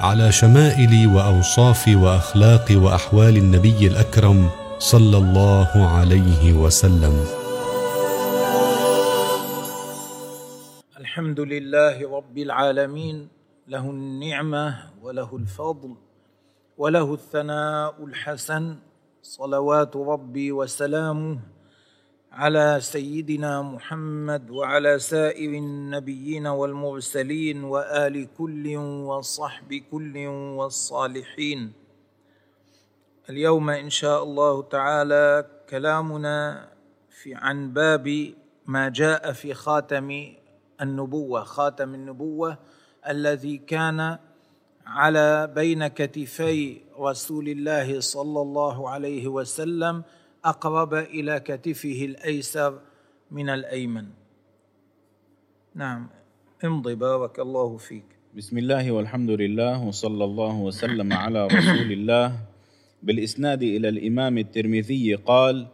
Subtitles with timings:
[0.00, 7.24] على شمائل وأوصاف وأخلاق وأحوال النبي الأكرم صلى الله عليه وسلم.
[11.00, 13.28] الحمد لله رب العالمين
[13.68, 15.96] له النعمة وله الفضل
[16.76, 18.76] وله الثناء الحسن
[19.22, 21.38] صلوات ربي وسلامه
[22.36, 31.72] على سيدنا محمد وعلى سائر النبيين والمرسلين وآل كل وصحب كل والصالحين.
[33.30, 36.68] اليوم إن شاء الله تعالى كلامنا
[37.10, 38.34] في عن باب
[38.66, 40.32] ما جاء في خاتم
[40.80, 42.58] النبوة خاتم النبوة
[43.08, 44.18] الذي كان
[44.86, 50.04] على بين كتفي رسول الله صلى الله عليه وسلم
[50.46, 52.78] أقرب إلى كتفه الأيسر
[53.30, 54.06] من الأيمن.
[55.74, 56.06] نعم
[56.64, 58.04] امضي بارك الله فيك.
[58.36, 62.32] بسم الله والحمد لله وصلى الله وسلم على رسول الله.
[63.02, 65.66] بالإسناد إلى الإمام الترمذي قال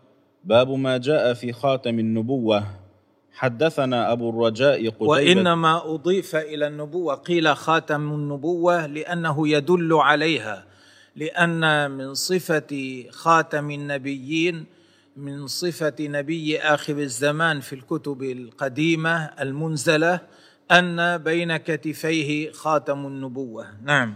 [0.44, 2.64] باب ما جاء في خاتم النبوة.
[3.32, 5.06] حدثنا أبو الرجاء قتيبة.
[5.06, 10.71] وإنما أضيف إلى النبوة قيل خاتم النبوة لأنه يدل عليها.
[11.16, 14.64] لأن من صفة خاتم النبيين
[15.16, 20.20] من صفة نبي آخر الزمان في الكتب القديمة المنزلة
[20.70, 23.66] أن بين كتفيه خاتم النبوة.
[23.82, 24.14] نعم.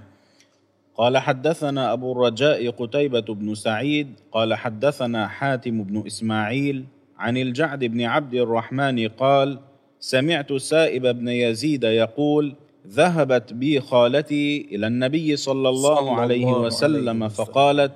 [0.95, 6.85] قال حدثنا أبو الرجاء قتيبة بن سعيد قال حدثنا حاتم بن إسماعيل
[7.19, 9.59] عن الجعد بن عبد الرحمن قال
[10.01, 12.55] سمعت سائب بن يزيد يقول
[12.89, 17.29] ذهبت بي خالتي إلى النبي صلى الله صلى عليه الله وسلم عليه وسلم.
[17.29, 17.93] فقالت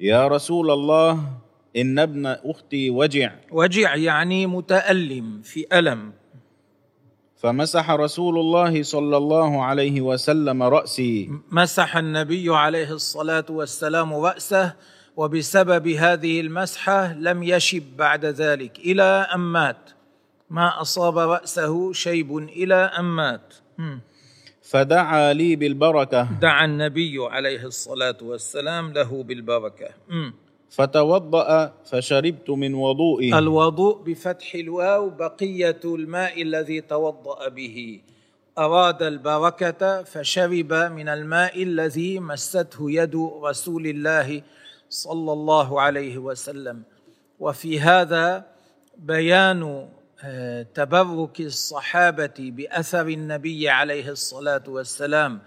[0.00, 1.20] يا رسول الله
[1.76, 3.32] إن ابن أختي وجع.
[3.52, 6.12] وجع يعني متألم في ألم.
[7.36, 11.30] فمسح رسول الله صلى الله عليه وسلم رأسي.
[11.50, 14.72] مسح النبي عليه الصلاة والسلام رأسه
[15.16, 18.78] وبسبب هذه المسحة لم يشب بعد ذلك.
[18.78, 19.90] إلى أن مات.
[20.50, 23.54] ما أصاب رأسه شيب إلى أن مات.
[24.66, 26.28] فدعا لي بالبركة.
[26.40, 29.88] دعا النبي عليه الصلاة والسلام له بالبركة.
[30.08, 30.34] مم.
[30.70, 38.00] فتوضأ فشربت من وضوئه الوضوء بفتح الواو بقية الماء الذي توضأ به.
[38.58, 44.42] أراد البركة فشرب من الماء الذي مسته يد رسول الله
[44.90, 46.82] صلى الله عليه وسلم.
[47.40, 48.44] وفي هذا
[48.98, 49.88] بيان
[50.74, 55.40] تبرك الصحابة بأثر النبي عليه الصلاة والسلام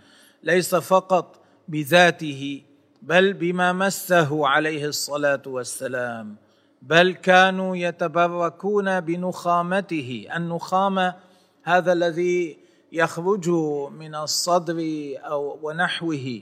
[0.44, 2.62] ليس فقط بذاته
[3.02, 6.36] بل بما مسه عليه الصلاة والسلام.
[6.82, 11.16] بل كانوا يتبركون بنخامته النخامه
[11.64, 12.58] هذا الذي
[12.92, 13.50] يخرج
[13.92, 14.78] من الصدر
[15.18, 16.42] أو ونحوه.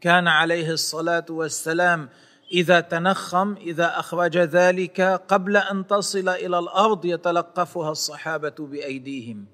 [0.00, 2.08] كان عليه الصلاة والسلام
[2.52, 9.46] إذا تنخم إذا أخرج ذلك قبل أن تصل إلى الأرض يتلقفها الصحابة بأيديهم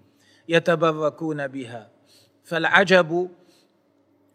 [0.49, 1.89] يتبركون بها.
[2.45, 3.29] فالعجب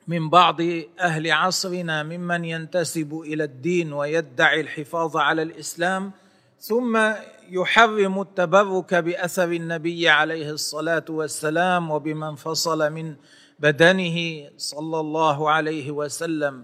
[0.07, 0.61] من بعض
[0.99, 6.11] أهل عصرنا ممن ينتسب إلى الدين ويدعي الحفاظ على الإسلام
[6.59, 7.11] ثم
[7.49, 13.15] يحرم التبرك بأثر النبي عليه الصلاة والسلام وبما انفصل من
[13.59, 16.63] بدنه صلى الله عليه وسلم.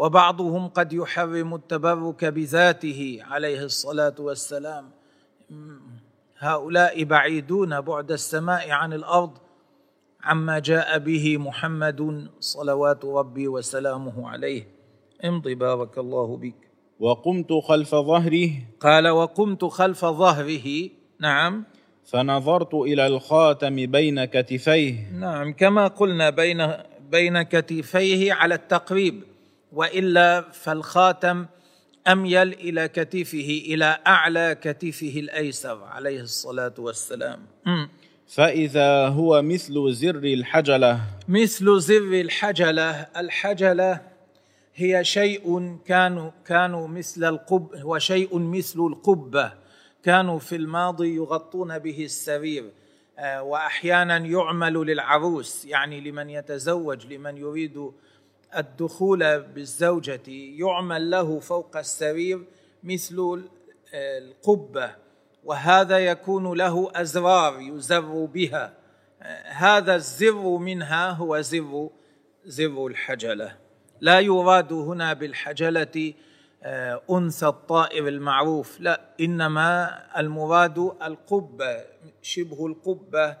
[0.00, 4.90] وبعضهم قد يحرم التبرك بذاته عليه الصلاة والسلام.
[6.38, 9.30] هؤلاء بعيدون بعد السماء عن الأرض
[10.22, 14.68] عما جاء به محمد صلوات ربي وسلامه عليه.
[15.24, 16.60] امضي بارك الله بك.
[17.00, 18.50] وقمت خلف ظهره.
[18.80, 20.90] قال وقمت خلف ظهره.
[21.20, 21.64] نعم.
[22.04, 25.12] فنظرت إلى الخاتم بين كتفيه.
[25.12, 26.72] نعم كما قلنا بين
[27.10, 29.29] بين كتفيه على التقريب.
[29.72, 31.46] وإلا فالخاتم
[32.08, 37.46] أميل إلى كتفه إلى أعلى كتفه الأيسر عليه الصلاة والسلام.
[38.28, 41.00] فإذا هو مثل زر الحجلة.
[41.28, 42.90] مثل زر الحجلة.
[43.16, 44.00] الحجلة
[44.74, 49.52] هي شيء كانوا كانوا مثل القب وشيء مثل القبة.
[50.02, 52.64] كانوا في الماضي يغطون به السرير
[53.18, 57.90] آه، وأحيانا يعمل للعروس يعني لمن يتزوج لمن يريد
[58.56, 62.44] الدخول بالزوجة يعمل له فوق السرير
[62.82, 63.42] مثل
[63.94, 64.90] القبة
[65.44, 68.74] وهذا يكون له أزرار يزر بها.
[69.44, 71.90] هذا الزر منها هو زر
[72.44, 73.56] زر الحجلة.
[74.00, 76.14] لا يراد هنا بالحجلة
[76.62, 81.84] آه، أنثى الطائر المعروف لا إنما المراد القبة
[82.22, 83.36] شبه القبة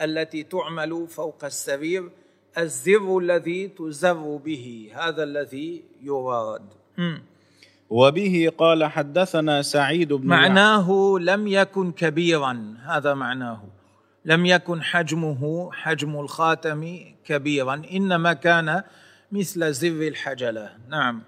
[0.00, 2.10] التي تعمل فوق السرير
[2.58, 6.62] الزر الذي تزر به هذا الذي يراد
[7.90, 13.64] وبه قال حدثنا سعيد بن معناه لم يكن كبيرا هذا معناه.
[14.24, 18.82] لم يكن حجمه حجم الخاتم كبيرا إنما كان
[19.32, 20.76] مثل زر الحجلة.
[20.88, 21.22] نعم.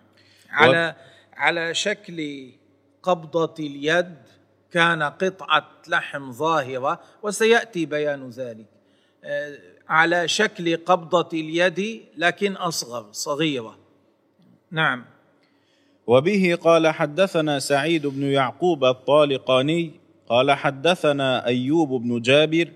[0.51, 1.01] على و...
[1.37, 2.51] على شكل
[3.03, 4.15] قبضة اليد
[4.73, 8.67] كان قطعة لحم ظاهرة وسيأتي بيان ذلك.
[9.25, 13.77] آه، على شكل قبضة اليد لكن أصغر صغيرة.
[14.71, 15.05] نعم.
[16.07, 19.91] وبه قال حدثنا سعيد بن يعقوب الطالقاني
[20.29, 22.69] قال حدثنا أيوب بن جابر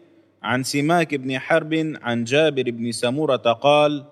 [0.42, 4.04] عن سماك بن حرب عن جابر بن سمره قال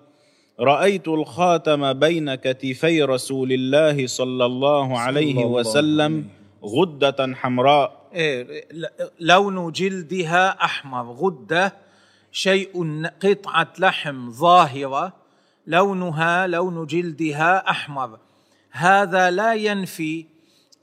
[0.61, 6.29] رأيت الخاتم بين كتفي رسول الله صلى الله عليه وسلم
[6.65, 8.09] غدة حمراء.
[8.15, 8.69] إيه
[9.21, 11.88] لون جلدها أحمر غدة
[12.33, 15.13] شيء قطعة لحم ظاهرة
[15.67, 18.19] لونها لون جلدها أحمر.
[18.71, 20.27] هذا لا ينفي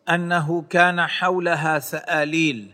[0.10, 2.72] أنه كان حولها سآليل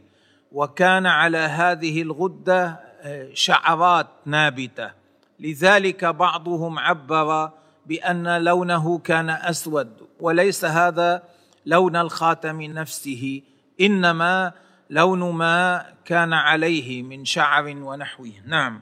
[0.51, 4.91] وكان على هذه الغدة آه، شعرات نابتة.
[5.39, 7.51] لذلك بعضهم عبر
[7.85, 11.23] بأن لونه كان أسود وليس هذا
[11.65, 13.41] لون الخاتم نفسه
[13.81, 14.53] إنما
[14.91, 18.31] لون ما كان عليه من شعر ونحوه.
[18.45, 18.79] نعم.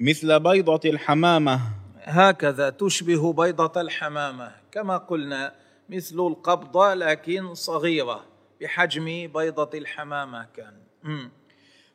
[0.00, 1.60] مثل بيضة الحمامة.
[2.02, 4.52] هكذا تشبه بيضة الحمامة.
[4.72, 5.52] كما قلنا
[5.88, 8.24] مثل القبضه لكن صغيرة
[8.60, 9.04] بحجم
[9.34, 10.74] بيضة الحمامة كان.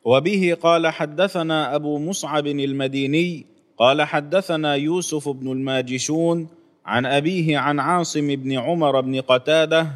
[0.04, 3.46] وبه قال حدثنا أبو مصعب المديني
[3.78, 6.48] قال حدثنا يوسف بن الماجشون
[6.86, 9.86] عن أبيه عن عاصم بن عمر بن قتادة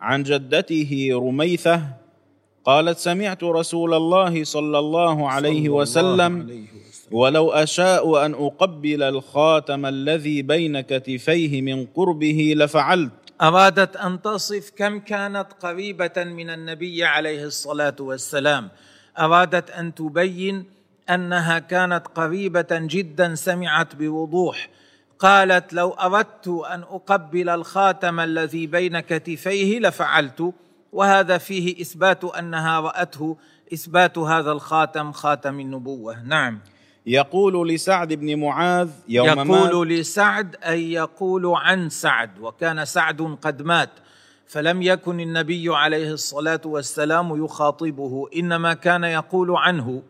[0.00, 2.05] عن جدته رميثة
[2.66, 6.66] قالت سمعت رسول الله صلى الله عليه وسلم.
[7.10, 13.12] ولو أشاء أن أقبل الخاتم الذي بين كتفيه من قربه لفعلت.
[13.42, 18.68] أرادت أن تصف كم كانت قريبة من النبي عليه الصلاة والسلام.
[19.18, 20.64] أرادت أن تبين
[21.10, 24.68] أنها كانت قريبة جدا سمعت بوضوح.
[25.18, 30.52] قالت لو أردت أن أقبل الخاتم الذي بين كتفيه لفعلت.
[30.92, 33.36] وهذا فيه إثبات أنها رأته
[33.74, 36.22] إثبات هذا الخاتم خاتم النبوة.
[36.22, 36.58] نعم.
[37.06, 39.98] يقول لسعد بن معاذ يوم يقول مات.
[39.98, 43.90] لسعد أي يقول عن سعد وكان سعد قد مات
[44.46, 50.02] فلم يكن النبي عليه الصلاة والسلام يخاطبه إنما كان يقول عنه.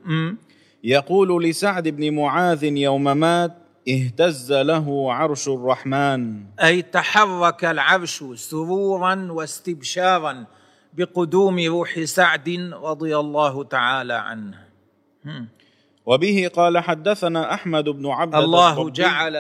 [0.85, 3.57] يقول لسعد بن معاذ يوم مات
[3.89, 6.43] اهتز له عرش الرحمن.
[6.63, 10.45] أي تحرك العرش سرورا واستبشارا.
[10.97, 14.59] بقدوم روح سعد رضي الله تعالى عنه.
[16.07, 19.37] وبه قال حدثنا أحمد بن عبد الله جعل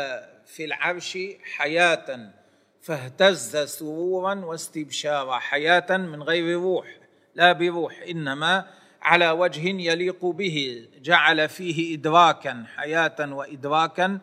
[0.46, 1.18] في العرش
[1.56, 2.32] حياة
[2.80, 6.86] فاهتز سرورا واستبشارا حياة من غير روح
[7.34, 8.64] لا بروح إنما
[9.02, 14.18] على وجه يليق به جعل فيه إدراكا حياة وإدراكا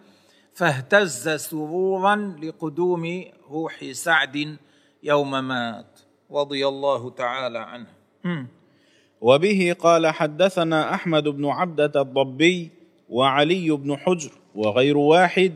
[0.53, 4.57] فاهتز سرورا لقدوم روح سعد
[5.03, 5.92] يوم مات.
[6.33, 7.87] رضي الله تعالى عنه.
[9.21, 12.69] وبه قال حدثنا أحمد بن عبدة الضبي
[13.09, 15.53] وعلي بن حجر وغير واحد.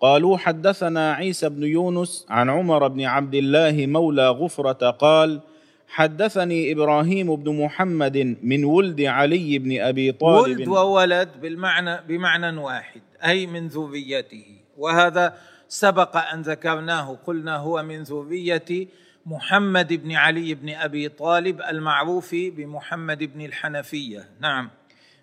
[0.00, 5.40] قالوا حدثنا عيسى بن يونس عن عمر بن عبد الله مولى غفرة قال
[5.88, 10.58] حدثني إبراهيم بن محمد من ولد علي بن أبي طالب.
[10.58, 14.46] ولد وولد بالمعنى بمعنى واحد أي من ذريته.
[14.76, 15.34] وهذا
[15.68, 18.86] سبق أن ذكرناه قلنا هو من ذريه
[19.28, 24.28] محمد بن علي بن أبي طالب المعروف بمحمد بن الحنفية.
[24.40, 24.70] نعم.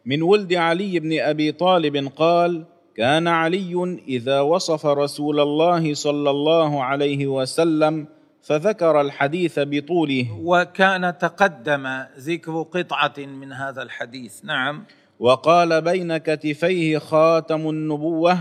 [0.06, 2.66] من ولد علي بن أبي طالب قال
[2.98, 8.08] كان علي إذا وصف رسول الله صلى الله عليه وسلم
[8.42, 10.40] فذكر الحديث بطوله.
[10.44, 14.46] وكان تقدم ذكر قطعة من هذا الحديث.
[14.46, 14.84] نعم.
[15.20, 18.38] وقال بين كتفيه خاتم النبوة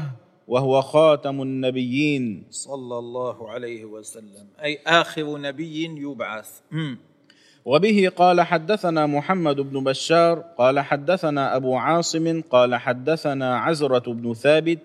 [0.49, 2.45] وهو خاتم النبيين.
[2.51, 4.47] صلى الله عليه وسلم.
[4.63, 6.51] أي آخر نبي يبعث.
[7.65, 14.79] وبه قال حدثنا محمد بن بشار قال حدثنا أبو عاصم قال حدثنا عزرة بن ثابت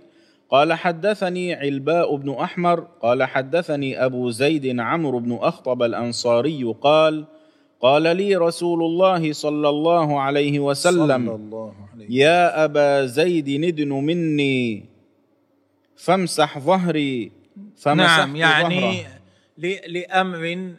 [0.49, 7.25] قال حدثني علباء بن أحمر قال حدثني أبو زيد عمرو بن أخطب الأنصاري قال
[7.81, 13.89] قال لي رسول الله صلى الله عليه وسلم صلى الله عليه يا أبا زيد ندن
[13.89, 14.85] مني.
[15.99, 17.31] فامسح ظهري
[17.77, 19.19] فمسحت نعم يعني ظهره.
[19.57, 20.73] ل- لأمر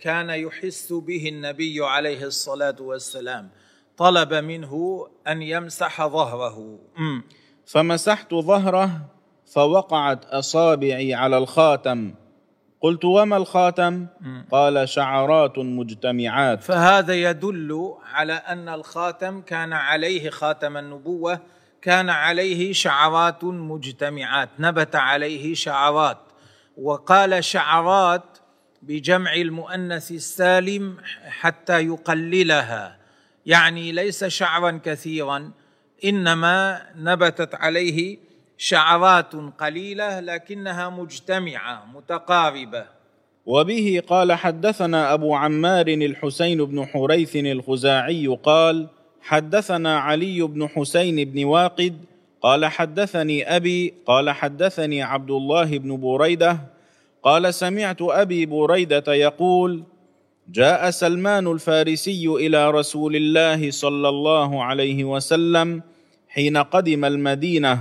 [0.00, 3.50] كان يحس به النبي عليه الصلاة والسلام.
[3.96, 6.78] طلب منه أن يمسح ظهره.
[7.66, 9.00] فمسحت ظهره
[9.46, 12.14] فوقعت أصابعي على الخاتم.
[12.80, 14.06] قلت وما الخاتم؟
[14.52, 16.62] قال شعرات مجتمعات.
[16.62, 21.40] فهذا يدل على أن الخاتم كان عليه خاتم النبوة
[21.84, 26.18] كان عليه شعرات مجتمعات نبت عليه شعرات
[26.76, 28.38] وقال شعرات
[28.82, 30.96] بجمع المؤنث السالم
[31.28, 32.96] حتى يقللها.
[33.46, 35.50] يعني ليس شعرا كثيرا
[36.04, 38.18] إنما نبتت عليه
[38.58, 42.86] شعرات قليلة لكنها مجتمعة متقاربة.
[43.46, 48.88] وبه قال حدثنا أبو عمار الحسين بن حريث الخزاعي قال
[49.24, 52.04] حدثنا علي بن حسين بن واقد
[52.42, 56.58] قال حدثني أبي قال حدثني عبد الله بن بريدة
[57.22, 59.82] قال سمعت أبي بريدة يقول
[60.48, 65.82] جاء سلمان الفارسي إلى رسول الله صلى الله عليه وسلم
[66.28, 67.80] حين قدم المدينة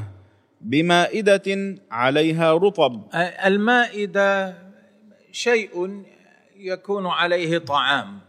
[0.61, 3.03] بمائدة عليها رطب.
[3.45, 4.57] المائدة
[5.31, 6.03] شيء
[6.57, 8.19] يكون عليه طعام.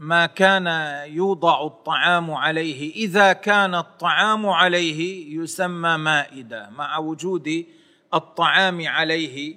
[0.00, 0.66] ما كان
[1.12, 2.94] يوضع الطعام عليه.
[2.94, 6.70] إذا كان الطعام عليه يسمى مائدة.
[6.70, 7.66] مع وجود
[8.14, 9.56] الطعام عليه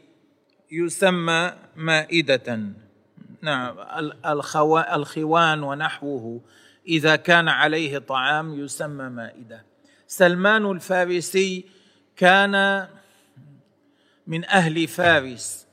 [0.71, 2.59] يسمى مائدة.
[3.41, 3.75] نعم
[4.25, 6.41] الخوا- الخوان ونحوه.
[6.87, 9.63] إذا كان عليه طعام يسمى مائدة.
[10.07, 11.65] سلمان الفارسي
[12.15, 12.87] كان
[14.27, 15.67] من أهل فارس.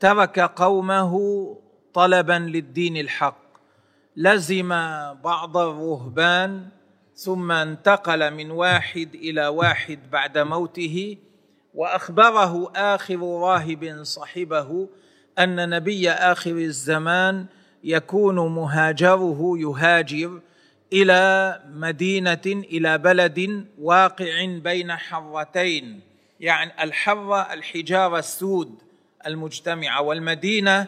[0.00, 1.14] ترك قومه
[1.94, 3.41] طلبا للدين الحق.
[4.16, 4.68] لزم
[5.24, 6.68] بعض الرهبان
[7.14, 11.16] ثم انتقل من واحد إلى واحد بعد موته
[11.74, 14.88] وأخبره آخر راهب صحبه
[15.38, 17.46] أن نبي آخر الزمان
[17.84, 20.40] يكون مهاجره يهاجر
[20.92, 26.00] إلى مدينة إلى بلد واقع بين حرتين
[26.40, 28.82] يعني الحره الحجارة السود
[29.26, 30.86] المجتمعة والمدينة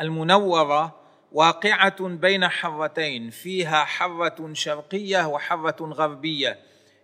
[0.00, 0.95] المنورة
[1.32, 6.58] واقعة بين حرتين فيها حره شرقية وحره غربية.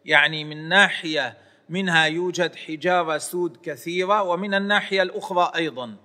[0.04, 1.36] يعني من ناحية
[1.68, 5.96] منها يوجد حجاره سود كثيرة ومن الناحية الأخرى أيضا.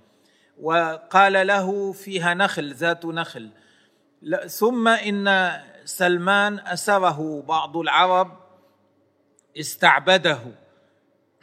[0.61, 3.49] وقال له فيها نخل ذات نخل.
[4.47, 5.51] ثم إن
[5.85, 8.39] سلمان أسره بعض العرب
[9.59, 10.39] استعبده.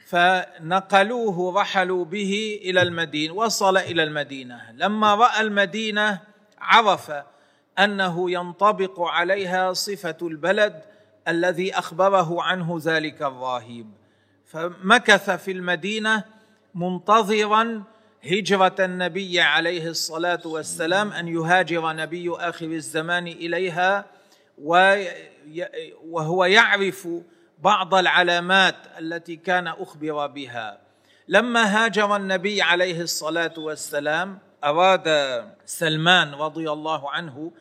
[0.06, 4.72] فنقلوه رحلوا به إلى المدينة وصل إلى المدينة.
[4.72, 6.33] لما رأى المدينة
[6.64, 7.12] عرف
[7.78, 10.82] أنه ينطبق عليها صفة البلد
[11.28, 13.86] الذي أخبره عنه ذلك الراهب
[14.46, 16.24] فمكث في المدينة
[16.74, 17.82] منتظرا
[18.24, 24.04] هجرة النبي عليه الصلاة والسلام أن يهاجر نبي آخر الزمان إليها
[26.08, 27.08] وهو يعرف
[27.58, 30.78] بعض العلامات التي كان أخبر بها.
[31.28, 35.08] لما هاجر النبي عليه الصلاة والسلام أراد
[35.66, 37.52] سلمان رضي الله عنه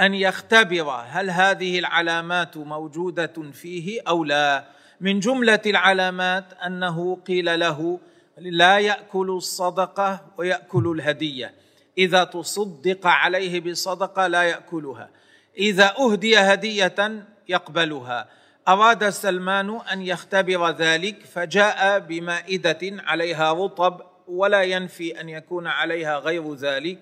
[0.00, 4.64] أن يختبر هل هذه العلامات موجودة فيه أو لا.
[5.00, 8.00] من جملة العلامات أنه قيل له
[8.38, 11.54] لا يأكل الصدقة ويأكل الهدية.
[11.98, 15.10] إذا تصدق عليه بصدقة لا يأكلها.
[15.58, 18.28] إذا أهدي هدية يقبلها.
[18.68, 26.54] أراد سلمان أن يختبر ذلك فجاء بمائدة عليها رطب ولا ينفي أن يكون عليها غير
[26.54, 26.98] ذلك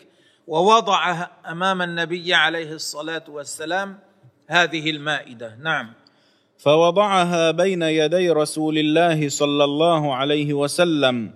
[0.47, 3.99] ووضعها أمام النبي عليه الصلاة والسلام
[4.47, 5.57] هذه المائدة.
[5.63, 5.93] نعم.
[6.59, 11.31] فوضعها بين يدي رسول الله صلى الله عليه وسلم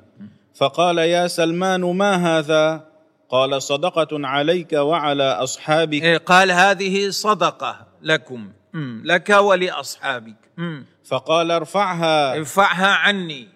[0.55, 2.93] فقال يا سلمان ما هذا؟
[3.29, 6.03] قال صدقة عليك وعلى أصحابك.
[6.03, 10.87] إيه، قال هذه صدقة لكم مم، لك ولأصحابك مم.
[11.05, 12.37] فقال ارفعها.
[12.37, 13.49] ارفعها عني.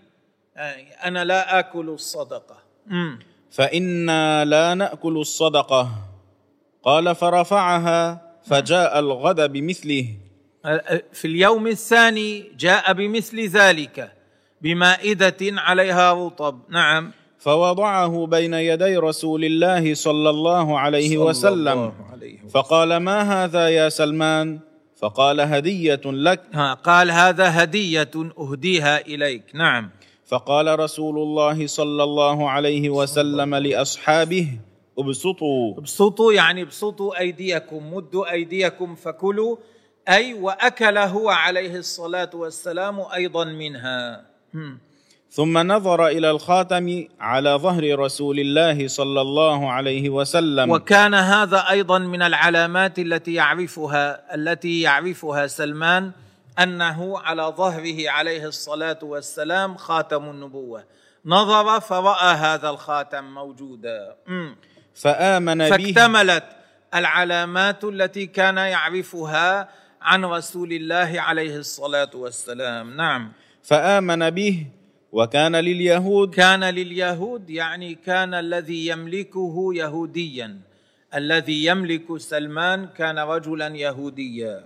[1.04, 2.56] أنا لا آكل الصدقة.
[3.50, 5.90] فإنا لا نأكل الصدقة.
[6.82, 10.08] قال فرفعها فجاء الغد بمثله.
[11.12, 14.12] في اليوم الثاني جاء بمثل ذلك
[14.60, 16.60] بمائدة عليها رطب.
[16.68, 17.12] نعم.
[17.38, 21.68] فوضعه بين يدي رسول الله صلى الله عليه صلى وسلم.
[21.68, 22.48] الله عليه وسلم.
[22.48, 24.60] فقال ما هذا يا سلمان؟
[24.96, 26.40] فقال هدية لك.
[26.52, 29.42] ها قال هذا هدية أهديها إليك.
[29.54, 29.90] نعم.
[30.26, 34.48] فقال رسول الله صلى الله عليه وسلم لأصحابه
[34.98, 35.78] ابسطوا.
[35.78, 39.56] ابسطوا يعني ابسطوا أيديكم مدوا أيديكم فكلوا
[40.08, 44.26] أي وأكل هو عليه الصلاة والسلام أيضا منها.
[45.30, 50.70] ثم نظر إلى الخاتم على ظهر رسول الله صلى الله عليه وسلم.
[50.70, 56.12] وكان هذا أيضا من العلامات التي يعرفها التي يعرفها سلمان
[56.58, 60.84] أنه على ظهره عليه الصلاة والسلام خاتم النبوة.
[61.24, 64.16] نظر فرأى هذا الخاتم موجودا.
[64.94, 65.68] فآمن به.
[65.68, 66.44] فاكتملت
[66.94, 69.68] العلامات التي كان يعرفها
[70.02, 72.96] عن رسول الله عليه الصلاة والسلام.
[72.96, 73.32] نعم.
[73.62, 74.66] فآمن به
[75.12, 76.34] وكان لليهود.
[76.34, 80.60] كان لليهود يعني كان الذي يملكه يهوديا.
[81.14, 84.64] الذي يملك سلمان كان رجلا يهوديا.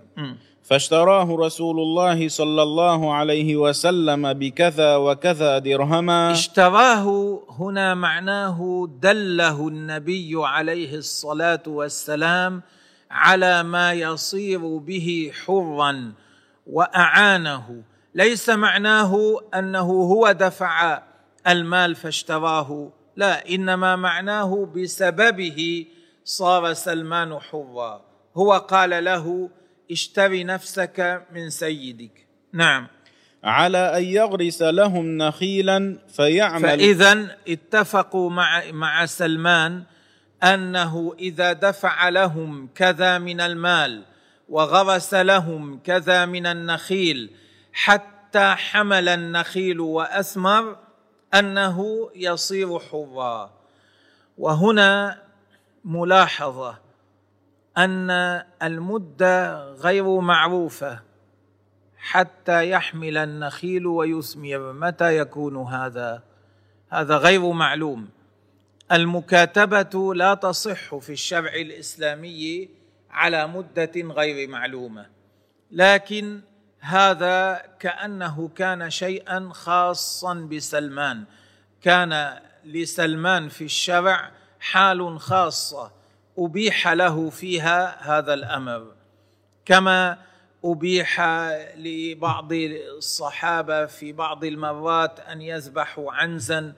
[0.63, 6.31] فاشتراه رسول الله صلى الله عليه وسلم بكذا وكذا درهما.
[6.31, 12.61] اشتراه هنا معناه دله النبي عليه الصلاة والسلام
[13.11, 16.13] على ما يصير به حرا
[16.67, 17.83] وأعانه.
[18.15, 21.01] ليس معناه أنه هو دفع
[21.47, 25.85] المال فاشتراه لا إنما معناه بسببه
[26.25, 28.01] صار سلمان حرا.
[28.37, 29.49] هو قال له
[29.91, 32.27] اشتري نفسك من سيدك.
[32.53, 32.87] نعم.
[33.43, 36.61] على أن يغرس لهم نخيلا فيعمل.
[36.61, 39.83] فاذا اتفقوا مع مع سلمان
[40.43, 44.03] أنه إذا دفع لهم كذا من المال
[44.49, 47.29] وغرس لهم كذا من النخيل
[47.73, 50.77] حتى حمل النخيل وأثمر
[51.33, 53.53] أنه يصير حرا.
[54.37, 55.21] وهنا
[55.85, 56.90] ملاحظة.
[57.77, 58.09] أن
[58.63, 60.99] المده غير معروفة
[61.97, 66.23] حتى يحمل النخيل ويثمر متى يكون هذا؟
[66.89, 68.09] هذا غير معلوم.
[68.91, 72.69] المكاتبة لا تصح في الشرع الإسلامي
[73.11, 75.05] على مدة غير معلومة
[75.71, 76.41] لكن
[76.79, 81.23] هذا كأنه كان شيئا خاصا بسلمان.
[81.81, 86.00] كان لسلمان في الشرع حال خاصة
[86.37, 88.91] أبيح له فيها هذا الأمر.
[89.65, 90.17] كما
[90.65, 91.21] أبيح
[91.77, 92.53] لبعض
[92.97, 96.73] الصحابة في بعض المرات أن يذبحوا عنزا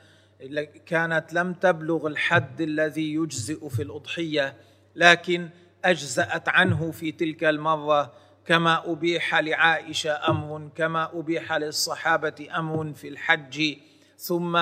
[0.86, 4.56] كانت لم تبلغ الحد الذي يجزئ في الأضحية
[4.96, 5.50] لكن
[5.86, 8.14] أجزأت عنه في تلك المرة.
[8.46, 13.78] كما أبيح لعائشة أمر كما أبيح للصحابة أمر في الحج.
[14.18, 14.60] ثم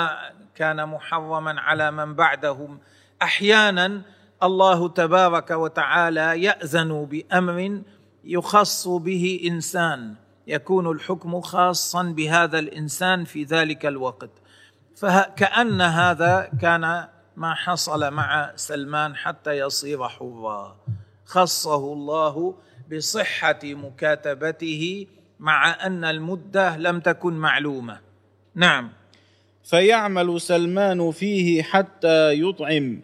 [0.55, 2.79] كان محرما على من بعدهم.
[3.21, 4.01] أحيانا
[4.43, 7.81] الله تبارك وتعالى يأذن بأمر
[8.23, 10.15] يخص به إنسان
[10.47, 14.29] يكون الحكم خاصا بهذا الإنسان في ذلك الوقت.
[14.95, 20.77] فكأن هذا كان ما حصل مع سلمان حتى يصير حرا
[21.25, 22.55] خصه الله
[22.91, 25.07] بصحة مكاتبته
[25.39, 27.99] مع أن المدة لم تكن معلومة.
[28.55, 28.89] نعم.
[29.63, 33.01] فيعمل سلمان فيه حتى يطعم.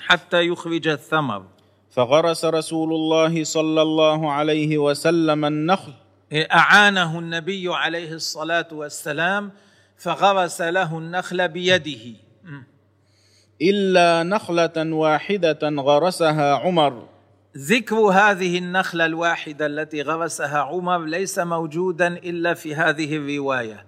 [0.00, 1.44] حتى يخرج الثمر.
[1.90, 5.92] فغرس رسول الله صلى الله عليه وسلم النخل.
[6.32, 9.52] أعانه النبي عليه الصلاة والسلام
[9.96, 12.16] فغرس له النخل بيده.
[13.62, 17.08] إلا نخلة واحدة غرسها عمر.
[17.56, 23.86] ذكر هذه النخلة الواحدة التي غرسها عمر ليس موجودا إلا في هذه الرواية.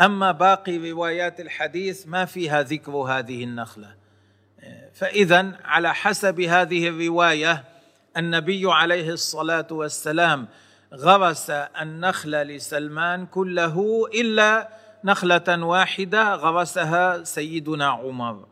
[0.00, 4.01] أما باقي روايات الحديث ما فيها ذكر هذه النخلة.
[4.94, 7.64] فإذا على حسب هذه الرواية
[8.16, 10.48] النبي عليه الصلاة والسلام
[10.94, 14.68] غرس النخل لسلمان كله إلا
[15.04, 18.46] نخلة واحدة غرسها سيدنا عمر.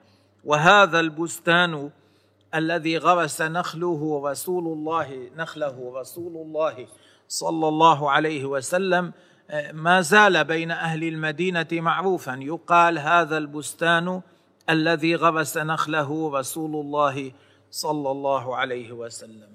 [0.44, 1.90] وهذا البستان
[2.54, 6.86] الذي غرس نخله رسول الله نخله رسول الله
[7.28, 9.12] صلى الله عليه وسلم
[9.72, 12.38] ما زال بين أهل المدينة معروفا.
[12.40, 14.20] يقال هذا البستان
[14.70, 17.32] الذي غرس نخله رسول الله
[17.70, 19.48] صلى الله عليه وسلم.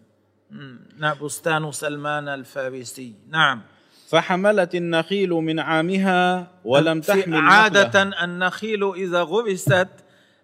[1.21, 3.13] بستان سلمان الفارسي.
[3.29, 3.61] نعم.
[4.09, 9.87] فحملت النخيل من عامها ولم تحمل عادة النخيل إذا غرست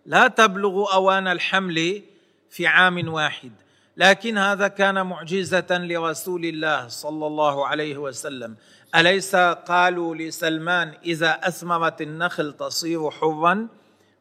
[0.05, 2.01] لا تبلغ أوان الحمل
[2.49, 3.51] في عام واحد.
[3.97, 8.55] لكن هذا كان معجزة لرسول الله صلى الله عليه وسلم.
[8.95, 13.67] أليس قالوا لسلمان إذا أثمرت النخل تصير حرا؟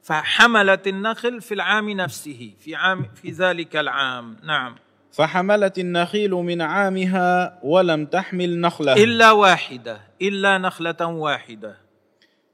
[0.03, 4.37] فحملت النخل في العام نفسه في عام في ذلك العام.
[4.43, 4.75] نعم.
[5.13, 11.77] فحملت النخيل من عامها ولم تحمل نخله إلا واحدة إلا نخلة واحدة.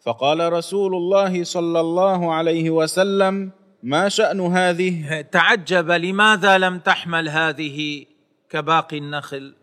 [0.00, 3.50] فقال رسول الله صلى الله عليه وسلم
[3.82, 8.04] ما شأن هذه؟ تعجب لماذا لم تحمل هذه
[8.50, 9.54] كباقي النخل؟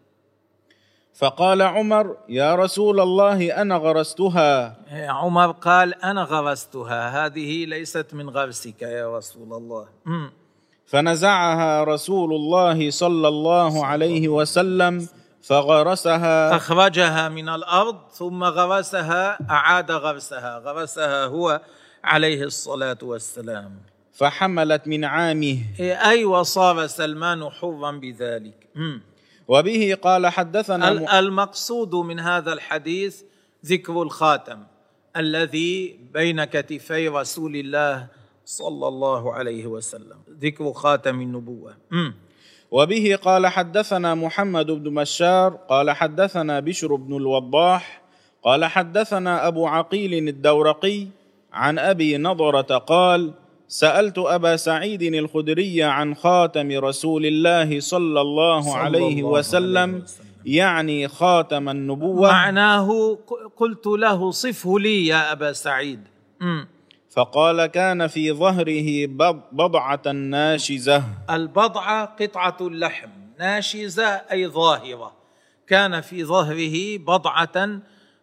[1.13, 4.77] فقال عمر يا رسول الله أنا غرستها.
[4.91, 9.87] عمر قال أنا غرستها هذه ليست من غرسك يا رسول الله.
[10.85, 15.07] فنزعها رسول الله صلى الله عليه وسلم
[15.41, 16.55] فغرسها.
[16.55, 21.61] أخرجها من الأرض ثم غرسها أعاد غرسها غرسها هو
[22.03, 23.81] عليه الصلاة والسلام.
[24.13, 25.57] فحملت من عامه.
[25.79, 28.67] اي وصار سلمان حرا بذلك.
[29.47, 33.21] وبه قال حدثنا ال- المقصود من هذا الحديث
[33.65, 34.59] ذكر الخاتم
[35.17, 38.07] الذي بين كتفي رسول الله
[38.45, 42.13] صلى الله عليه وسلم ذكر خاتم النبوة مم.
[42.71, 48.01] وبه قال حدثنا محمد بن بشار قال حدثنا بشر بن الوضاح
[48.43, 51.07] قال حدثنا أبو عقيل الدورقي
[51.53, 53.33] عن أبي نضرة قال
[53.77, 60.03] سألت أبا سعيد الخدري عن خاتم رسول الله صلى الله صلى عليه الله وسلم عليه
[60.03, 60.25] وسلم.
[60.45, 62.31] يعني خاتم النبوة.
[62.31, 63.17] معناه
[63.57, 65.99] قلت له صفه لي يا أبا سعيد.
[66.41, 66.67] مم.
[67.09, 71.03] فقال كان في ظهره بض- بضعة ناشزة.
[71.29, 73.09] البضعة قطعة اللحم
[73.39, 75.11] ناشزة أي ظاهرة.
[75.67, 77.79] كان في ظهره بضعة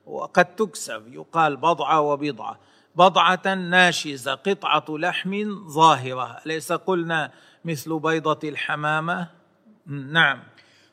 [0.06, 2.58] وقد تكسر يقال بضعة وبضعة.
[3.00, 5.32] بضعة ناشزة قطعة لحم
[5.68, 6.36] ظاهرة.
[6.46, 7.32] أليس قلنا
[7.64, 9.28] مثل بيضة الحمامة؟
[9.86, 10.38] مم، نعم.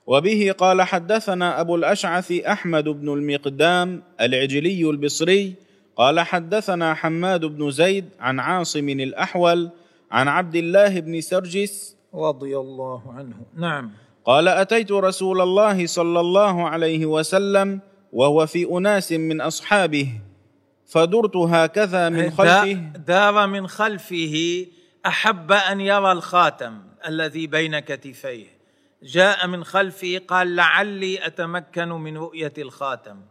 [0.08, 5.56] وبه قال حدثنا أبو الأشعث أحمد بن المقدام العجلي البصري
[5.96, 9.70] قال حدثنا حماد بن زيد عن عاصم الأحول
[10.12, 13.36] عن عبد الله بن سرجس رضي الله عنه.
[13.56, 13.92] نعم.
[14.26, 17.80] قال أتيت رسول الله صلى الله عليه وسلم
[18.14, 20.22] وهو في أناس من أصحابه
[20.88, 22.74] فدرت هكذا من خلفه.
[22.98, 24.66] دار من خلفه
[25.06, 28.58] أحب أن يرى الخاتم الذي بين كتفيه.
[29.04, 33.22] جاء من خلفه قال لعلي أتمكن من رؤية الخاتم.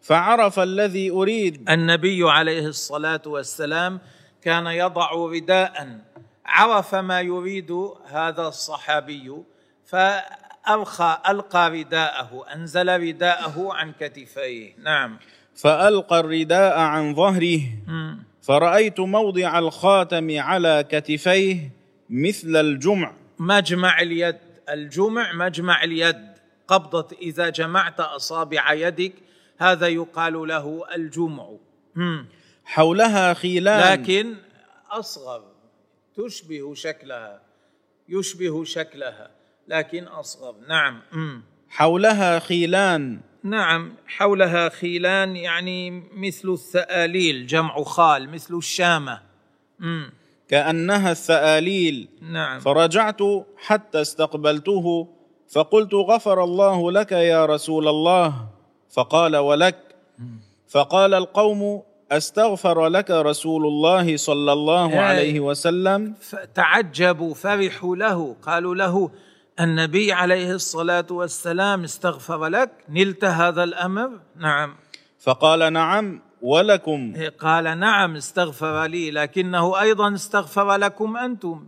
[0.00, 1.70] فعرف الذي أريد.
[1.70, 4.00] النبي عليه الصلاة والسلام
[4.42, 5.98] كان يضع رداء.
[6.46, 7.70] عرف ما يريد
[8.06, 9.32] هذا الصحابي
[9.86, 14.74] فأرخى ألقى رداءه أنزل رداءه عن كتفيه.
[14.78, 15.18] نعم.
[15.58, 17.60] فألقى الرداء عن ظهره.
[17.86, 18.22] مم.
[18.42, 21.70] فرأيت موضع الخاتم على كتفيه
[22.10, 23.12] مثل الجمع.
[23.38, 24.36] مجمع اليد
[24.68, 26.28] الجمع مجمع اليد.
[26.68, 29.12] قبضة إذا جمعت أصابع يدك.
[29.58, 31.48] هذا يقال له الجمع.
[32.64, 33.92] حولها خيلان.
[33.92, 34.34] لكن
[34.90, 35.44] أصغر
[36.16, 37.40] تشبه شكلها
[38.08, 39.30] يشبه شكلها
[39.68, 40.54] لكن أصغر.
[40.68, 41.02] نعم.
[41.68, 43.20] حولها خيلان.
[43.42, 49.20] نعم حولها خيلان يعني مثل الثآليل جمع خال مثل الشامة.
[49.78, 50.10] مم.
[50.48, 52.60] كأنها الثآليل نعم.
[52.60, 53.20] فرجعت
[53.56, 55.08] حتى استقبلته
[55.48, 58.34] فقلت غفر الله لك يا رسول الله.
[58.90, 59.76] فقال ولك.
[60.68, 65.00] فقال القوم أستغفر لك رسول الله صلى الله إيه.
[65.00, 69.10] عليه وسلم؟ فتعجبوا فرحوا له قالوا له
[69.60, 74.74] النبي عليه الصلاة والسلام استغفر لك نلت هذا الأمر؟ نعم.
[75.18, 77.14] فقال نعم ولكم.
[77.38, 81.66] قال نعم استغفر لي لكنه أيضا استغفر لكم أنتم.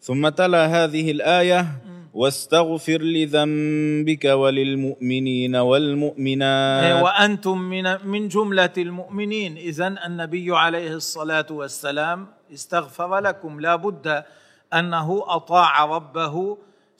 [0.00, 1.66] ثم تلا هذه الآية
[2.14, 7.02] واستغفر لذنبك وللمؤمنين والمؤمنات.
[7.02, 9.56] وأنتم من من جملة المؤمنين.
[9.56, 13.60] إذا النبي عليه الصلاة والسلام استغفر لكم.
[13.60, 14.24] لا بد
[14.74, 16.58] أنه أطاع ربه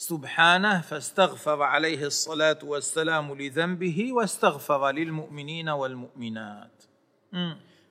[0.08, 6.82] سبحانه فاستغفر عليه الصلاة والسلام لذنبه واستغفر للمؤمنين والمؤمنات.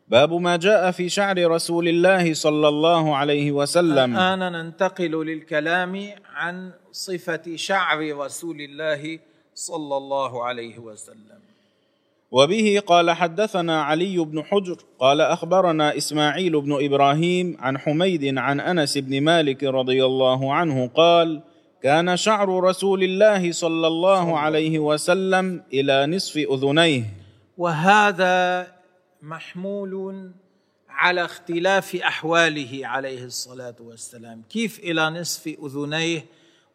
[0.08, 4.18] باب ما جاء في شعر رسول الله صلى الله عليه وسلم.
[4.18, 9.20] الآن ننتقل للكلام عن صفة شعر رسول الله
[9.56, 11.40] صلى الله عليه وسلم.
[12.32, 18.98] وبه قال حدثنا علي بن حجر قال أخبرنا إسماعيل بن إبراهيم عن حميد عن أنس
[18.98, 21.42] بن مالك رضي الله عنه قال
[21.84, 27.04] كان شعر رسول الله صلى الله عليه وسلم إلى نصف أذنيه.
[27.58, 28.68] وهذا
[29.22, 30.32] محمول
[30.90, 34.44] على اختلاف أحواله عليه الصلاة والسلام.
[34.50, 36.26] كيف إلى نصف أذنيه؟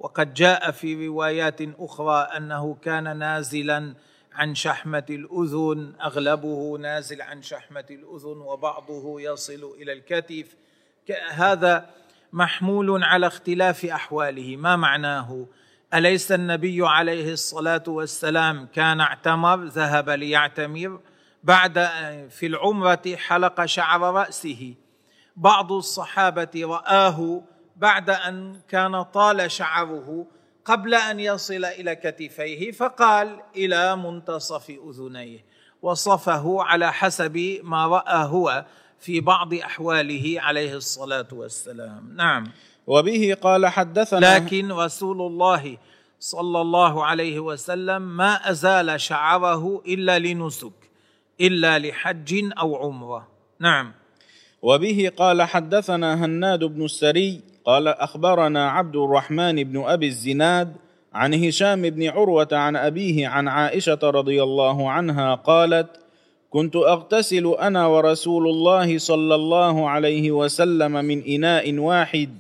[0.01, 3.95] وقد جاء في روايات أخرى أنه كان نازلا
[4.33, 10.57] عن شحمة الأذن أغلبه نازل عن شحمة الأذن وبعضه يصل إلى الكتف.
[11.31, 11.91] هذا
[12.33, 14.57] محمول على اختلاف أحواله.
[14.57, 15.47] ما معناه؟
[15.95, 21.01] أليس النبي عليه الصلاة والسلام كان اعتمر ذهب ليعتمر؟
[21.45, 21.89] بعد
[22.31, 24.75] في العمرة حلق شعر رأسه.
[25.37, 27.43] بعض الصحابة رآه
[27.77, 30.27] بعد أن كان طال شعره
[30.65, 35.45] قبل أن يصل إلى كتفيه فقال إلى منتصف أذنيه.
[35.83, 38.65] وصفه على حسب ما رأى هو.
[39.01, 42.13] في بعض أحواله عليه الصلاة والسلام.
[42.17, 42.45] نعم.
[42.87, 45.77] وبه قال حدثنا لكن رسول الله
[46.21, 50.73] صلى الله عليه وسلم ما أزال شعره إلا لنسك
[51.41, 53.29] إلا لحج أو عمرة.
[53.61, 53.93] نعم.
[54.63, 60.77] وبه قال حدثنا هناد بن السري قال أخبرنا عبد الرحمن بن أبي الزناد
[61.15, 66.01] عن هشام بن عروة عن أبيه عن عائشة رضي الله عنها قالت
[66.51, 72.39] كنت أغتسل أنا ورسول الله صلى الله عليه وسلم من إناء واحد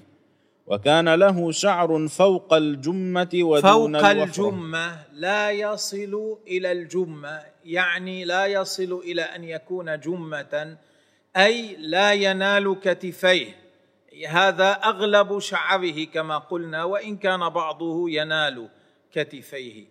[0.67, 4.11] وكان له شعر فوق الجمة ودون فوق.
[4.11, 10.77] الجمة لا يصل إلى الجمة يعني لا يصل إلى أن يكون جمة
[11.37, 13.57] أي لا ينال كتفيه.
[14.29, 18.69] هذا أغلب شعره كما قلنا وإن كان بعضه ينال
[19.13, 19.85] كتفيه.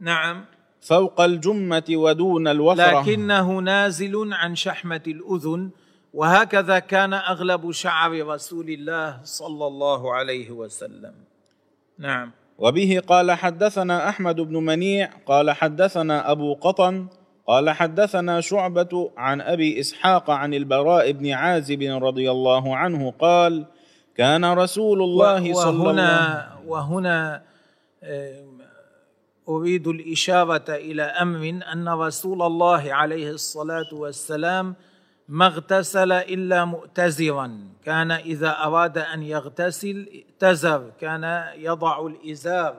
[0.00, 0.44] نعم.
[0.84, 3.00] فوق الجمة ودون الوفرة.
[3.00, 5.70] لكنه نازل عن شحمة الأذن
[6.14, 11.14] وهكذا كان أغلب شعر رسول الله صلى الله عليه وسلم.
[11.98, 12.30] نعم.
[12.58, 17.06] وبه قال حدثنا أحمد بن منيع قال حدثنا أبو قطن
[17.46, 23.64] قال حدثنا شعبة عن أبي إسحاق عن البراء بن عازب رضي الله عنه قال
[24.16, 27.42] كان رسول الله صلى الله وهنا وهنا
[28.02, 28.54] آم،
[29.48, 34.74] اريد الإشارة إلى أمر أن رسول الله عليه الصلاة والسلام
[35.28, 37.58] ما اغتسل إلا مؤتزرا.
[37.84, 42.76] كان إذا أراد أن يغتسل ائتزر كان يضع الإزار.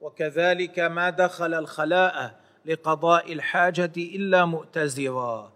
[0.00, 5.52] وكذلك ما دخل الخلاء لقضاء الحاجة إلا مؤتزرا.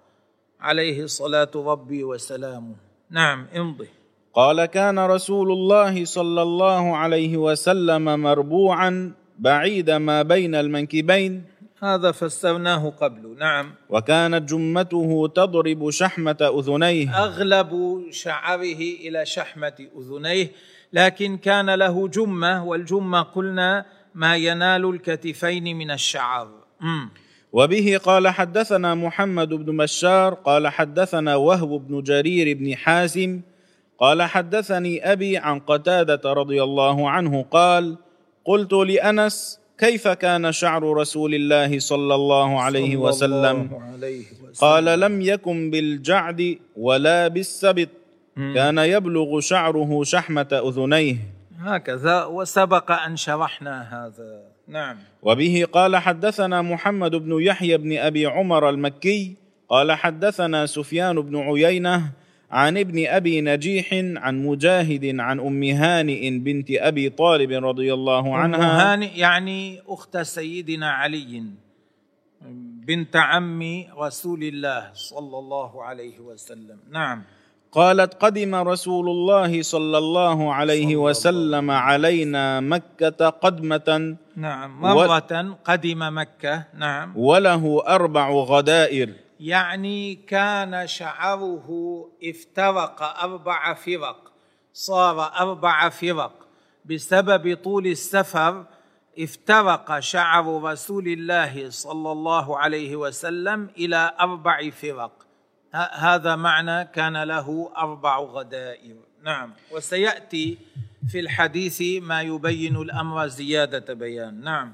[0.60, 2.74] عليه صلاه ربي وسلامه
[3.10, 3.88] نعم امضي.
[4.34, 11.44] قال كان رسول الله صلى الله عليه وسلم مربوعا بعيد ما بين المنكبين.
[11.82, 13.36] هذا فسرناه قبل.
[13.38, 13.70] نعم.
[13.90, 17.24] وكانت جمته تضرب شحمة أذنيه.
[17.24, 20.52] أغلب شعره إلى شحمة أذنيه.
[20.92, 26.48] لكن كان له جمة والجمة قلنا ما ينال الكتفين من الشعر.
[26.80, 27.10] مم.
[27.52, 33.40] وبه قال حدثنا محمد بن بشار قال حدثنا وهب بن جرير بن حازم
[33.98, 37.96] قال حدثني أبي عن قتادة رضي الله عنه قال
[38.48, 44.24] قلت لأنس كيف كان شعر رسول الله صلى الله عليه صلى وسلم؟ الله
[44.60, 47.88] قال لم يكن بالجعد ولا بالسبط.
[48.36, 51.16] كان يبلغ شعره شحمة أذنيه.
[51.58, 54.42] هكذا وسبق أن شرحنا هذا.
[54.68, 54.96] نعم.
[55.22, 59.36] وبه قال حدثنا محمد بن يحيى بن أبي عمر المكي.
[59.68, 62.10] قال حدثنا سفيان بن عيينة.
[62.50, 68.58] عن ابن أبي نجيح عن مجاهد عن أم هانئ بنت أبي طالب رضي الله عنها.
[68.58, 71.42] أم هانئ يعني أخت سيدنا علي
[72.86, 76.78] بنت عم رسول الله صلى الله عليه وسلم.
[76.92, 77.22] نعم.
[77.72, 81.70] قالت قدم رسول الله صلى الله عليه صلى الله وسلم.
[81.70, 84.16] علينا مكة قدمة.
[84.36, 84.84] نعم.
[84.84, 86.64] و- مرة قدم مكة.
[86.78, 87.12] نعم.
[87.16, 89.27] وله أربع غدائر.
[89.40, 91.68] يعني كان شعره
[92.24, 94.32] افترق أربع فرق
[94.72, 96.48] صار أربع فرق.
[96.84, 98.66] بسبب طول السفر
[99.18, 105.26] افترق شعر رسول الله صلى الله عليه وسلم إلى أربع فرق.
[105.92, 108.96] هذا معنى كان له أربع غدائر.
[109.22, 109.52] نعم.
[109.72, 110.58] وسيأتي
[111.08, 114.40] في الحديث ما يبين الأمر زيادة بيان.
[114.40, 114.72] نعم.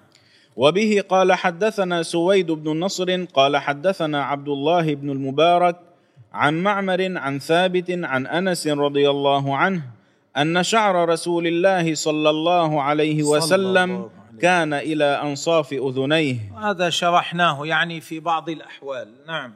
[0.56, 5.76] وبه قال حدثنا سويد بن نصر قال حدثنا عبد الله بن المبارك
[6.32, 9.82] عن معمر عن ثابت عن أنس رضي الله عنه
[10.36, 16.36] أن شعر رسول الله صلى الله عليه وسلم الله عليه كان إلى أنصاف أذنيه.
[16.62, 19.08] هذا شرحناه يعني في بعض الأحوال.
[19.26, 19.54] نعم.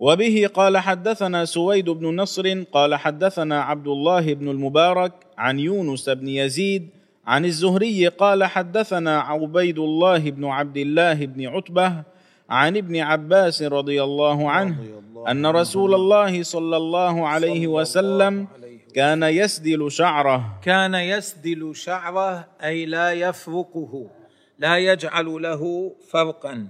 [0.00, 6.28] وبه قال حدثنا سويد بن نصر قال حدثنا عبد الله بن المبارك عن يونس بن
[6.28, 6.88] يزيد
[7.28, 12.02] عن الزهري قال حدثنا عبيد الله بن عبد الله بن عتبة
[12.50, 14.76] عن ابن عباس رضي الله عنه
[15.28, 18.48] أن رسول الله صلى الله عليه وسلم
[18.94, 20.58] كان يسدل شعره.
[20.64, 24.10] كان يسدل شعره أي لا يفرقه
[24.58, 26.66] لا يجعل له فرقا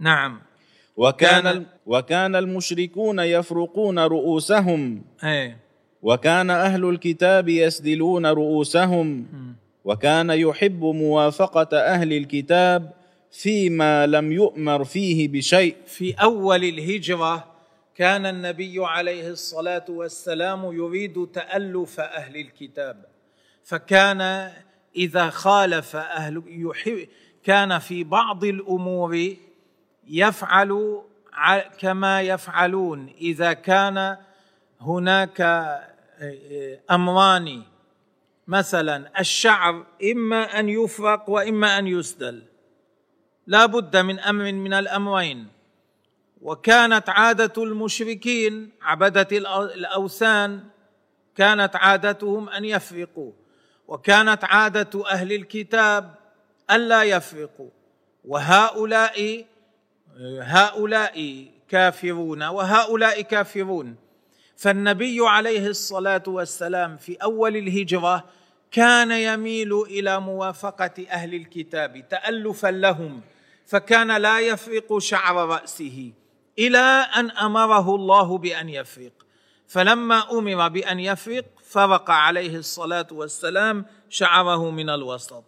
[0.00, 0.40] نعم.
[0.96, 5.02] وكان كان- وكان المشركون يفرقون رؤوسهم.
[5.24, 5.56] إيه.
[6.02, 9.26] وكان أهل الكتاب يسدلون رؤوسهم.
[9.84, 12.92] وكان يحب موافقة أهل الكتاب
[13.30, 15.76] فيما لم يؤمر فيه بشيء.
[15.86, 17.44] في أول الهجرة
[17.94, 23.04] كان النبي عليه الصلاة والسلام يريد تألف أهل الكتاب.
[23.64, 24.50] فكان
[24.96, 27.08] إذا خالف أهل يحب
[27.44, 29.36] كان في بعض الأمور
[30.08, 31.02] يفعل
[31.78, 33.08] كما يفعلون.
[33.20, 34.16] إذا كان
[34.80, 35.40] هناك
[36.90, 37.62] أمران
[38.48, 42.42] مثلا الشعر إما أن يفرق وإما أن يسدل.
[43.46, 45.48] لا بد من أمر من الأمرين.
[46.42, 50.64] وكانت عادة المشركين عبده الأوثان
[51.36, 53.32] كانت عادتهم أن يفرقوا.
[53.88, 56.14] وكانت عادة أهل الكتاب
[56.70, 57.70] الا يفرقوا.
[58.24, 59.46] وهؤلاء
[60.40, 64.03] هؤلاء كافرون وهؤلاء كافرون.
[64.56, 68.24] فالنبي عليه الصلاة والسلام في أول الهجرة
[68.70, 73.20] كان يميل إلى موافقة أهل الكتاب تألفا لهم
[73.66, 76.12] فكان لا يفرق شعر رأسه
[76.58, 79.12] إلى أن أمره الله بأن يفرق.
[79.68, 85.44] فلما أمر بأن يفرق فرق عليه الصلاة والسلام شعره من الوسط.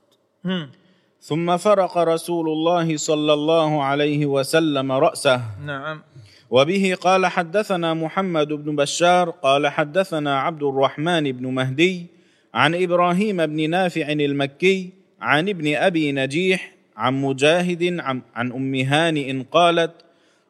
[1.21, 5.40] ثم فرق رسول الله صلى الله عليه وسلم رأسه.
[5.64, 6.03] نعم.
[6.51, 12.07] وبه قال حدثنا محمد بن بشار قال حدثنا عبد الرحمن بن مهدي
[12.55, 19.43] عن إبراهيم بن نافع المكي عن ابن أبي نجيح عن مجاهد عن, عن أم هانئ
[19.53, 19.93] قالت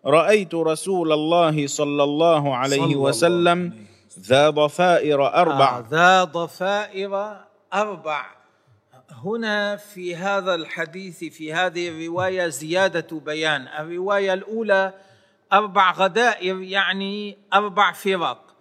[0.06, 3.86] رأيت رسول الله صلى الله عليه صلى وسلم الله
[4.20, 5.78] ذا ضفائر أربع.
[5.78, 7.36] آه ذا ضفائر
[7.74, 8.22] أربع.
[9.24, 13.68] هنا في هذا الحديث في هذه الرواية زيادة بيان.
[13.78, 14.92] الرواية الأولى
[15.52, 18.56] أربع غدائر يعني أربع فرق.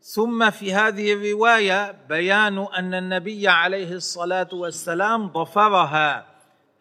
[0.00, 6.26] ثم في هذه الرواية بيان أن النبي عليه الصلاة والسلام ضفرها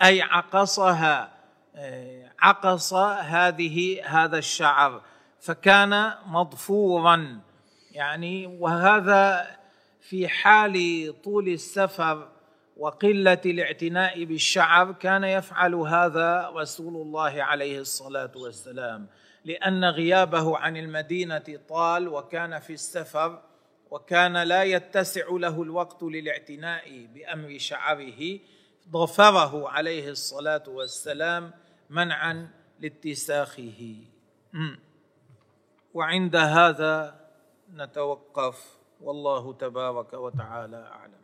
[0.03, 1.31] أي عقصها
[2.39, 5.01] عقص هذه هذا الشعر
[5.39, 7.39] فكان مضفورا.
[7.91, 9.47] يعني وهذا
[10.01, 10.75] في حال
[11.23, 12.27] طول السفر
[12.77, 19.07] وقلة الاعتناء بالشعر كان يفعل هذا رسول الله عليه الصلاة والسلام.
[19.45, 23.41] لأن غيابه عن المدينة طال وكان في السفر
[23.91, 28.39] وكان لا يتسع له الوقت للاعتناء بأمر شعره
[28.89, 31.51] ضفره عليه الصلاة والسلام
[31.89, 32.49] منعا
[32.79, 33.95] لاتساخه.
[35.93, 37.19] وعند هذا
[37.73, 38.77] نتوقف.
[39.01, 41.20] والله تبارك وتعالى أعلم.